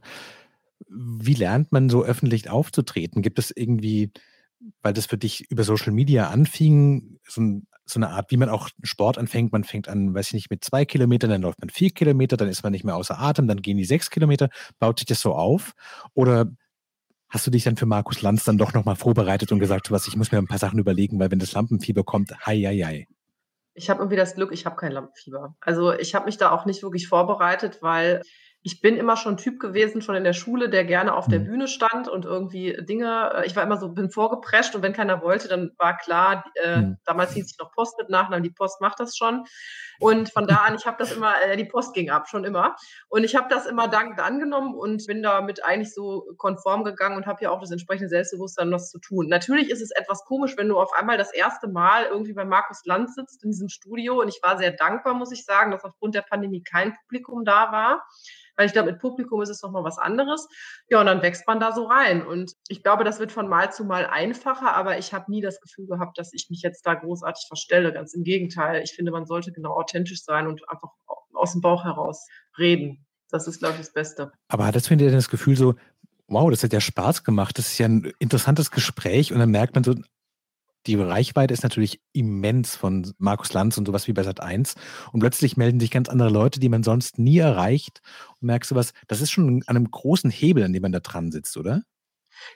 [0.88, 3.22] Wie lernt man so öffentlich aufzutreten?
[3.22, 4.10] Gibt es irgendwie
[4.82, 8.50] weil das für dich über Social Media anfing, so 'n so 'ne Art, wie man
[8.50, 9.52] auch Sport anfängt.
[9.52, 12.48] Man fängt an, weiß ich nicht, mit 2 Kilometern, dann läuft man 4 Kilometer, dann
[12.48, 14.50] ist man nicht mehr außer Atem, dann gehen die 6 Kilometer.
[14.78, 15.72] Baut sich das so auf?
[16.14, 16.52] Oder
[17.30, 19.92] hast du dich dann für Markus Lanz dann doch noch mal vorbereitet und gesagt: „Du
[19.94, 22.78] was, ich muss mir 'n paar Sachen überlegen, weil wenn das Lampenfieber kommt, hei, hei,
[22.84, 23.06] hei.“
[23.76, 25.54] Ich habe irgendwie das Glück, ich habe kein Lampenfieber.
[25.60, 28.22] Also, ich habe mich da auch nicht wirklich vorbereitet, weil
[28.62, 31.44] ich bin immer schon Typ gewesen, schon in der Schule, der gerne auf der Mhm.
[31.44, 35.22] Bühne stand und irgendwie Dinge äh, ich war immer so bin vorgeprescht und wenn keiner
[35.22, 36.98] wollte, dann war klar, äh, Mhm.
[37.04, 39.44] damals hieß ich noch Post mit Nachnamen, die Post macht das schon.
[39.98, 42.76] Und von da an, ich habe das immer äh, die Post ging ab, schon immer.
[43.08, 47.26] Und ich habe das immer dankend angenommen und bin damit eigentlich so konform gegangen und
[47.26, 49.28] habe ja auch das entsprechende Selbstbewusstsein, was zu tun.
[49.28, 52.82] Natürlich ist es etwas komisch, wenn du auf einmal das erste Mal irgendwie bei Markus
[52.86, 56.14] Lanz sitzt in diesem Studio und ich war sehr dankbar, muss ich sagen, dass aufgrund
[56.14, 58.06] der Pandemie kein Publikum da war,
[58.60, 60.46] weil ich glaube, mit Publikum ist es noch mal was anderes.
[60.90, 63.72] Ja, und dann wächst man da so rein und ich glaube, das wird von Mal
[63.72, 66.92] zu Mal einfacher, aber ich habe nie das Gefühl gehabt, dass ich mich jetzt da
[66.94, 67.90] großartig verstelle.
[67.94, 68.82] Ganz im Gegenteil.
[68.82, 72.26] Ich finde, man sollte genau authentisch sein und einfach a aus'm Bauch heraus
[72.58, 73.06] reden.
[73.30, 74.30] Das ist, glaube ich, das Beste.
[74.48, 75.74] Aber hattest du hinterher das Gefühl so:
[76.28, 77.56] „Wow, das hat ja Spaß gemacht.
[77.56, 79.94] Das ist ja 'n interessantes Gespräch.“ Und dann merkt man so,
[80.86, 84.74] die Reichweite ist natürlich immens von Markus Lanz und so was wie bei Sat.1.
[85.12, 88.00] Und plötzlich melden sich ganz andere Leute, die man sonst nie erreicht.
[88.40, 91.00] Und merkst du was, das ist schon an 'nem großen Hebel, an dem man da
[91.00, 91.82] dran sitzt, oder?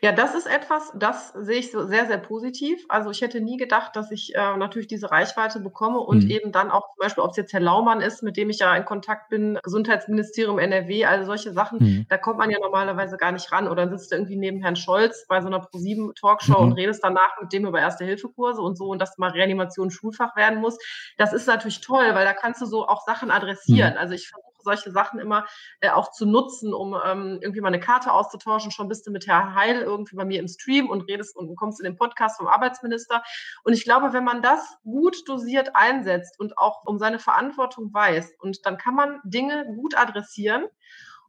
[0.03, 2.85] Ja, das ist etwas, das sehe ich so sehr, sehr positiv.
[2.89, 6.31] Also, ich hätte nie gedacht, dass ich, äh, natürlich diese Reichweite bekomme und Mhm.
[6.31, 8.85] eben dann auch zum Beispiel, ob's jetzt Herr Laumann ist, mit dem ich ja in
[8.85, 12.07] Kontakt bin, Gesundheitsministerium NRW, also solche Sachen, Mhm.
[12.09, 13.69] da kommt man ja normalerweise gar nicht ran.
[13.69, 16.79] Oder dann sitzt du irgendwie neben Herrn Scholz bei so 'ner ProSieben Talkshow und Mhm.
[16.79, 20.79] redest danach mit dem über Erste-Hilfe-Kurse und so und dass mal Reanimation Schulfach werden muss.
[21.19, 23.93] Das ist natürlich toll, weil da kannst du so auch Sachen adressieren.
[23.93, 23.97] Mhm.
[23.97, 25.47] Also, ich versuche solche Sachen immer
[25.81, 28.71] äh, auch zu nutzen, um ähm, irgendwie mal eine Karte auszutauschen.
[28.71, 31.81] Schon bist du mit Herr Heil irgendwie bei mir im Stream und redest und kommst
[31.81, 33.23] in den Podcast vom Arbeitsminister.
[33.63, 38.35] Und ich glaube, wenn man das gut dosiert einsetzt und auch um seine Verantwortung weiß,
[38.41, 40.67] und dann kann man Dinge gut adressieren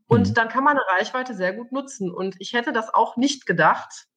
[0.08, 0.34] und mhm.
[0.34, 2.12] dann kann man eine Reichweite sehr gut nutzen.
[2.12, 4.08] Und ich hätte das auch nicht gedacht,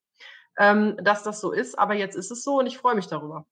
[0.59, 3.47] ähm, dass das so ist, aber jetzt ist es so und ich freue mich darüber.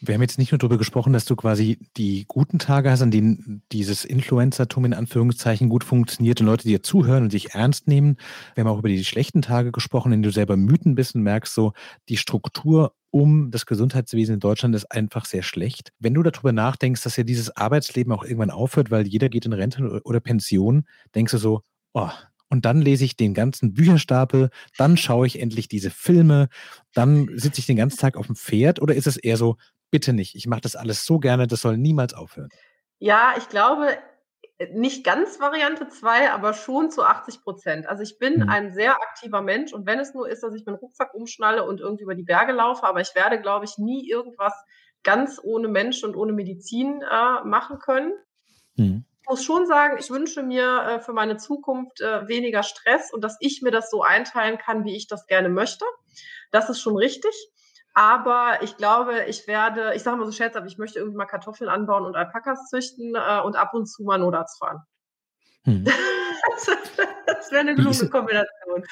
[0.00, 3.10] Wir haben jetzt nicht nur darüber gesprochen, dass du quasi die guten Tage hast, an
[3.10, 8.16] denen dieses Influencertum in Anführungszeichen gut funktioniert und Leute dir zuhören und dich ernst nehmen.
[8.54, 11.22] Wir haben auch über die schlechten Tage gesprochen, in denen du selber Mythen bist und
[11.22, 11.72] merkst so,
[12.08, 15.92] die Struktur um das Gesundheitswesen in Deutschland ist einfach sehr schlecht.
[16.00, 19.52] Wenn du darüber nachdenkst, dass ja dieses Arbeitsleben auch irgendwann aufhört, weil jeder geht in
[19.52, 22.10] Rente oder Pension, denkst du so, oh,
[22.50, 26.48] und dann lese ich den ganzen Bücherstapel, dann schaue ich endlich diese Filme,
[26.92, 29.56] dann sitze ich den ganzen Tag auf dem Pferd oder ist es eher so,
[29.94, 30.34] bitte nicht.
[30.34, 32.48] Ich mache das alles so gerne, das soll niemals aufhören.
[32.98, 33.96] Ja, ich glaube,
[34.58, 37.86] äh, nicht ganz Variante 2, aber schon zu 80 Prozent.
[37.86, 38.48] Also ich bin mhm.
[38.48, 41.80] ein sehr aktiver Mensch und wenn es nur ist, dass ich meinen Rucksack umschnalle und
[41.80, 44.52] irgendwie über die Berge laufe, aber ich werde, glaube ich, nie irgendwas
[45.04, 48.14] ganz ohne Mensch und ohne Medizin äh, machen können.
[48.74, 49.04] Mhm.
[49.22, 53.22] Ich muss schon sagen, ich wünsche mir äh, für meine Zukunft äh, weniger Stress und
[53.22, 55.84] dass ich mir das so einteilen kann, wie ich das gerne möchte.
[56.50, 57.32] Das ist schon richtig.
[57.94, 61.70] Aber ich glaube, ich werde, ich sage mal so scherzhaft, ich möchte irgendwie mal Kartoffeln
[61.70, 64.82] anbauen und Alpakas züchten äh, und ab und zu mal Notarzt fahren.
[65.64, 65.84] Hm.
[67.26, 68.84] das wäre eine gelungene Kombination.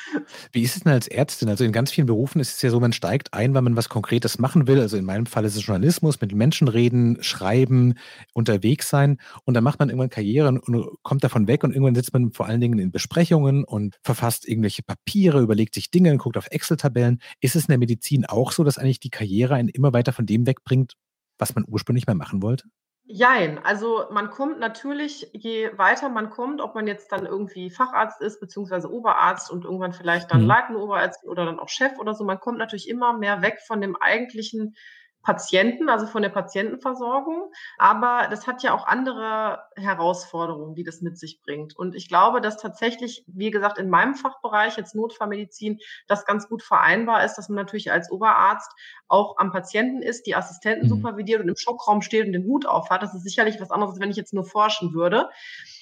[0.53, 1.49] Wie ist es denn als Ärztin?
[1.49, 3.89] Also in ganz vielen Berufen ist es ja so, man steigt ein, weil man was
[3.89, 4.81] Konkretes machen will.
[4.81, 7.95] Also in meinem Fall ist es Journalismus, mit Menschen reden, schreiben,
[8.33, 9.19] unterwegs sein.
[9.45, 10.63] Und dann macht man irgendwann Karriere und
[11.03, 14.83] kommt davon weg und irgendwann sitzt man vor allen Dingen in Besprechungen und verfasst irgendwelche
[14.83, 17.21] Papiere, überlegt sich Dinge und guckt auf Excel-Tabellen.
[17.41, 20.27] Ist es in der Medizin auch so, dass eigentlich die Karriere einen immer weiter von
[20.27, 20.95] dem wegbringt,
[21.39, 22.65] was man ursprünglich mal machen wollte?
[23.05, 28.21] Jein, also man kommt natürlich, je weiter man kommt, ob man jetzt dann irgendwie Facharzt
[28.21, 30.47] ist, beziehungsweise Oberarzt und irgendwann vielleicht dann mhm.
[30.47, 33.81] leitende Oberarzt oder dann auch Chef oder so, man kommt natürlich immer mehr weg von
[33.81, 34.77] dem eigentlichen
[35.23, 37.53] Patienten, also von der Patientenversorgung.
[37.79, 41.77] Aber das hat ja auch andere Herausforderungen, die das mit sich bringt.
[41.77, 46.63] Und ich glaube, dass tatsächlich, wie gesagt, in meinem Fachbereich, jetzt Notfallmedizin, das ganz gut
[46.63, 48.73] vereinbar ist, dass man natürlich als Oberarzt
[49.09, 50.91] auch am Patienten ist, die Assistenten mhm.
[50.91, 53.03] supervidiert und im Schockraum steht und den Hut aufhat.
[53.03, 55.29] Das ist sicherlich was anderes, als wenn ich jetzt nur forschen würde.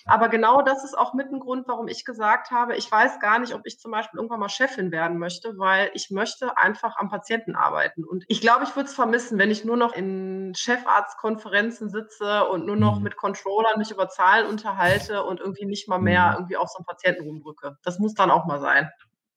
[0.06, 3.38] Aber genau das ist auch mit ein Grund, warum ich gesagt habe, ich weiß gar
[3.38, 7.08] nicht, ob ich zum Beispiel irgendwann mal Chefin werden möchte, weil ich möchte einfach am
[7.08, 8.04] Patienten arbeiten.
[8.04, 12.66] Und ich glaube, ich würde es vermissen, wenn ich nur noch in Chefarztkonferenzen sitze und
[12.66, 13.04] nur noch mhm.
[13.04, 16.34] mit Controllern mich über Zahlen unterhalte und irgendwie nicht mal mehr mhm.
[16.34, 17.76] irgendwie auf so einen Patienten rumdrücke.
[17.82, 18.90] Das muss dann auch mal sein.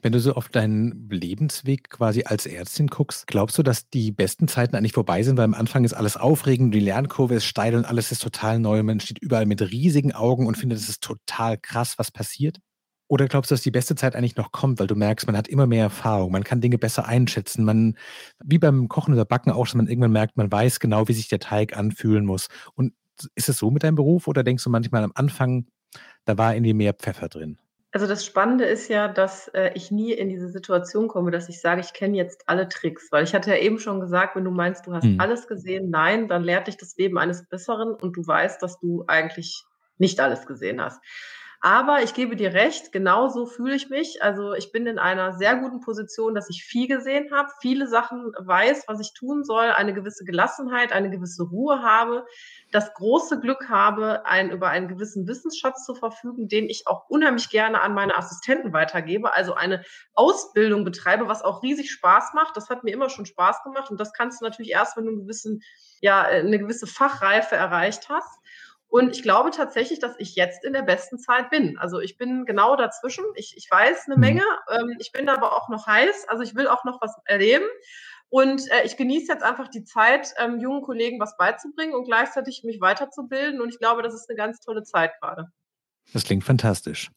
[0.03, 4.49] Wenn du so auf deinen Lebensweg quasi als Ärztin guckst, glaubst du, dass die besten
[4.49, 5.37] Zeiten eigentlich vorbei sind?
[5.37, 8.83] Weil am Anfang ist alles aufregend, die Lernkurve ist steil und alles ist total neu.
[8.83, 12.57] Man steht überall mit riesigen Augen und findet, es ist total krass, was passiert.
[13.07, 15.47] Oder glaubst du, dass die beste Zeit eigentlich noch kommt, weil du merkst, man hat
[15.47, 17.97] immer mehr Erfahrung, man kann Dinge besser einschätzen, man,
[18.43, 21.29] wie beim Kochen oder Backen auch, dass man irgendwann merkt, man weiß genau, wie sich
[21.29, 22.47] der Teig anfühlen muss.
[22.75, 22.93] Und
[23.35, 25.67] ist es so mit deinem Beruf oder denkst du manchmal am Anfang,
[26.25, 27.57] da war irgendwie mehr Pfeffer drin?
[27.93, 31.61] Also das Spannende ist ja, dass äh, ich nie in diese Situation komme, dass ich
[31.61, 33.11] sage, ich kenne jetzt alle Tricks.
[33.11, 35.19] Weil ich hatte ja eben schon gesagt, wenn du meinst, du hast hm.
[35.19, 39.03] alles gesehen, nein, dann lehrt dich das Leben eines Besseren und du weißt, dass du
[39.07, 39.63] eigentlich
[39.99, 40.99] nicht alles gesehen hast.
[41.65, 44.21] Aber ich gebe dir recht, genau so fühle ich mich.
[44.21, 48.33] Also ich bin in einer sehr guten Position, dass ich viel gesehen habe, viele Sachen
[48.37, 52.25] weiß, was ich tun soll, eine gewisse Gelassenheit, eine gewisse Ruhe habe,
[52.73, 57.49] das große Glück habe, ein, über einen gewissen Wissensschatz zu verfügen, den ich auch unheimlich
[57.49, 59.33] gerne an meine Assistenten weitergebe.
[59.33, 62.57] Also eine Ausbildung betreibe, was auch riesig Spaß macht.
[62.57, 65.11] Das hat mir immer schon Spaß gemacht und das kannst du natürlich erst, wenn du
[65.11, 65.61] einen gewissen,
[66.01, 68.41] ja, eine gewisse Fachreife erreicht hast.
[68.93, 71.79] Und ich glaube tatsächlich, dass ich jetzt in der besten Zeit bin.
[71.79, 73.25] Also ich bin genau dazwischen.
[73.33, 74.21] Ich, ich weiß eine mhm.
[74.21, 74.43] Menge.
[74.69, 76.27] Ähm, ich bin aber auch noch heiß.
[76.27, 77.65] Also ich will auch noch was erleben.
[78.29, 82.61] Und äh, ich genieße jetzt einfach die Zeit, ähm, jungen Kollegen was beizubringen und gleichzeitig
[82.65, 83.61] mich weiterzubilden.
[83.61, 85.47] Und ich glaube, das ist eine ganz tolle Zeit gerade.
[86.13, 87.09] Das klingt fantastisch.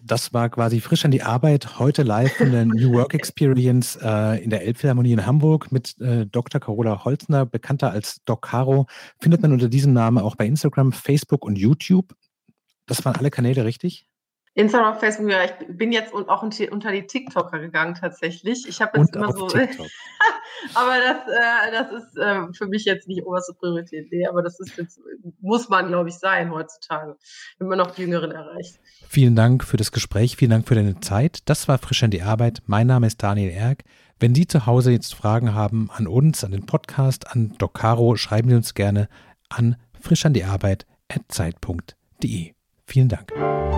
[0.00, 4.42] Das war quasi frisch an die Arbeit, heute live von der New Work Experience äh,
[4.42, 6.60] in der Elbphilharmonie in Hamburg mit äh, Dr.
[6.60, 8.86] Carola Holzner, bekannter als Doc Caro.
[9.20, 12.14] Findet man unter diesem Namen auch bei Instagram, Facebook und YouTube.
[12.86, 14.08] Das waren alle Kanäle richtig?
[14.58, 18.66] Instagram, Facebook, ja, ich bin jetzt auch unter die TikToker gegangen tatsächlich.
[18.66, 19.46] Ich habe jetzt und immer so.
[20.74, 24.10] aber das, äh, das ist äh, für mich jetzt nicht oberste Priorität.
[24.10, 24.98] Nee, aber das ist jetzt,
[25.40, 27.16] muss man, glaube ich, sein heutzutage,
[27.58, 28.80] wenn man noch die Jüngeren erreicht.
[29.08, 31.38] Vielen Dank für das Gespräch, vielen Dank für deine Zeit.
[31.44, 32.62] Das war Frisch an die Arbeit.
[32.66, 33.84] Mein Name ist Daniel Erck.
[34.18, 38.48] Wenn Sie zu Hause jetzt Fragen haben an uns, an den Podcast, an Docaro, schreiben
[38.48, 39.08] Sie uns gerne
[39.50, 42.54] an frischandiearbeit.zeit.de.
[42.86, 43.77] Vielen Dank.